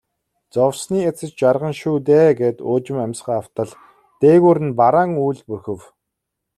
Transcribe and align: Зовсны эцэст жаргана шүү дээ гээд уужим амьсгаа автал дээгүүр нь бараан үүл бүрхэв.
Зовсны 0.55 0.99
эцэст 1.09 1.35
жаргана 1.41 1.73
шүү 1.81 1.95
дээ 2.07 2.29
гээд 2.39 2.57
уужим 2.69 2.97
амьсгаа 3.05 3.37
автал 3.41 3.71
дээгүүр 4.21 4.57
нь 4.65 4.75
бараан 4.79 5.11
үүл 5.23 5.39
бүрхэв. 5.49 5.79